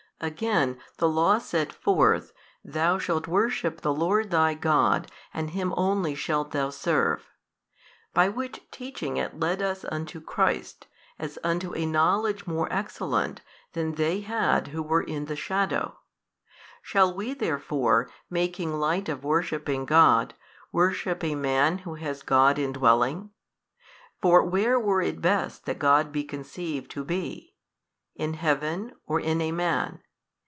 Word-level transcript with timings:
Again, 0.23 0.77
the 0.99 1.09
Law 1.09 1.39
set 1.39 1.73
forth, 1.73 2.31
Thou 2.63 2.99
shalt 2.99 3.25
worship 3.27 3.81
the 3.81 3.91
Lord 3.91 4.29
thy 4.29 4.53
God 4.53 5.09
and 5.33 5.49
Him 5.49 5.73
only 5.75 6.13
shalt 6.13 6.51
thou 6.51 6.69
serve. 6.69 7.27
By 8.13 8.29
which 8.29 8.61
teaching 8.69 9.17
it 9.17 9.39
led 9.39 9.63
us 9.63 9.83
unto 9.91 10.21
Christ, 10.21 10.85
as 11.17 11.39
unto 11.43 11.73
a 11.73 11.87
knowledge 11.87 12.45
more 12.45 12.71
excellent 12.71 13.41
than 13.73 13.93
they 13.95 14.19
had 14.19 14.67
who 14.67 14.83
were 14.83 15.01
in 15.01 15.25
the 15.25 15.35
shadow: 15.35 15.97
shall 16.83 17.11
we 17.11 17.33
therefore, 17.33 18.07
making 18.29 18.73
light 18.79 19.09
of 19.09 19.23
worshipping 19.23 19.85
God, 19.85 20.35
worship 20.71 21.23
a 21.23 21.33
man 21.33 21.79
who 21.79 21.95
has 21.95 22.21
God 22.21 22.59
indwelling? 22.59 23.31
for 24.21 24.43
where 24.45 24.79
were 24.79 25.01
it 25.01 25.19
best 25.19 25.65
that 25.65 25.79
God 25.79 26.11
be 26.11 26.23
conceived 26.23 26.91
to 26.91 27.03
be? 27.03 27.55
in 28.13 28.35
heaven 28.35 28.93
or 29.07 29.19
in 29.19 29.41
a 29.41 29.51
man? 29.51 29.99